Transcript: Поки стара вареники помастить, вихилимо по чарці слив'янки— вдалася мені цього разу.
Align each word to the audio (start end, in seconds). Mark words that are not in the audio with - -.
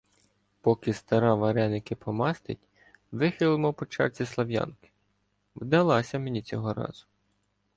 Поки 0.61 0.93
стара 0.93 1.35
вареники 1.35 1.93
помастить, 1.95 2.59
вихилимо 3.11 3.71
по 3.73 3.85
чарці 3.85 4.25
слив'янки— 4.25 4.89
вдалася 5.55 6.19
мені 6.19 6.41
цього 6.41 6.73
разу. 6.73 7.05